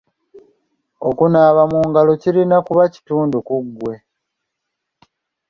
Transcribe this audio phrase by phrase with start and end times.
[1.09, 3.95] Okunaaba mu ngalo kirina kuba kitundu ku ggwe.